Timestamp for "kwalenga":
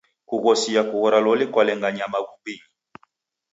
1.53-1.89